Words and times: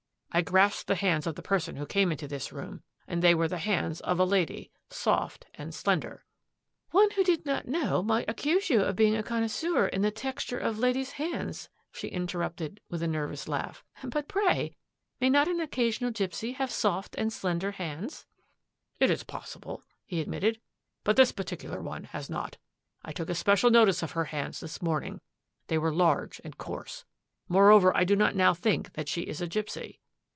I 0.33 0.41
grasped 0.41 0.87
the 0.87 0.95
hands 0.95 1.27
of 1.27 1.35
the 1.35 1.41
person 1.41 1.75
who 1.75 1.85
came 1.85 2.09
into 2.09 2.25
this 2.25 2.53
room 2.53 2.83
and 3.05 3.21
they 3.21 3.35
were 3.35 3.49
the 3.49 3.57
hands 3.57 3.99
of 3.99 4.17
a 4.17 4.23
lady, 4.23 4.71
soft 4.89 5.45
and 5.55 5.75
slender 5.75 6.23
—""One 6.91 7.11
who 7.11 7.21
did 7.25 7.45
not 7.45 7.67
know, 7.67 8.01
might 8.01 8.29
accuse 8.29 8.69
you 8.69 8.81
of 8.81 8.95
being 8.95 9.13
a 9.13 9.23
connoisseur 9.23 9.87
in 9.87 10.03
the 10.03 10.09
texture 10.09 10.57
of 10.57 10.79
ladies' 10.79 11.11
hands," 11.11 11.67
she 11.91 12.07
interrupted, 12.07 12.79
with 12.89 13.03
a 13.03 13.09
nervous 13.09 13.49
laugh." 13.49 13.83
But 14.05 14.29
pray, 14.29 14.71
may 15.19 15.29
not 15.29 15.49
an 15.49 15.59
occasional 15.59 16.11
gipsy 16.11 16.53
have 16.53 16.71
soft 16.71 17.13
and 17.17 17.33
slender 17.33 17.71
hands?"" 17.71 18.25
It 19.01 19.11
is 19.11 19.25
possible," 19.25 19.83
he 20.05 20.21
admitted," 20.21 20.61
but 21.03 21.17
this 21.17 21.33
par 21.33 21.43
ticular 21.43 21.81
one 21.81 22.05
has 22.05 22.29
not. 22.29 22.55
I 23.03 23.11
took 23.11 23.29
especial 23.29 23.69
notice 23.69 24.01
of 24.01 24.11
her 24.11 24.23
hands 24.31 24.61
this 24.61 24.81
morning; 24.81 25.19
they 25.67 25.77
were 25.77 25.91
large 25.93 26.39
and 26.45 26.57
coarse. 26.57 27.03
Moreover, 27.49 27.93
I 27.97 28.05
do 28.05 28.15
not 28.15 28.33
now 28.33 28.53
think 28.53 28.93
that 28.93 29.09
she 29.09 29.23
is 29.23 29.41
a 29.41 29.47
gipsy." 29.47 29.97